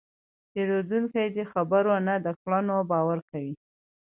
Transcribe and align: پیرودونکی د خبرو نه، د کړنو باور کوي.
پیرودونکی 0.51 1.27
د 1.35 1.39
خبرو 1.51 1.95
نه، 2.07 2.15
د 2.25 2.27
کړنو 2.41 2.77
باور 2.91 3.19
کوي. 3.29 3.53